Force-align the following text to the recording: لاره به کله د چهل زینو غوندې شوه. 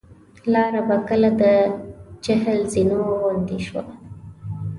لاره 0.51 0.81
به 0.87 0.97
کله 1.07 1.29
د 1.41 1.43
چهل 2.23 2.59
زینو 2.71 2.97
غوندې 3.19 3.59
شوه. 3.65 3.83